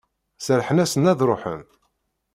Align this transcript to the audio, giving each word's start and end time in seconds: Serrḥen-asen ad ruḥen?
Serrḥen-asen 0.45 1.09
ad 1.11 1.21
ruḥen? 1.27 1.61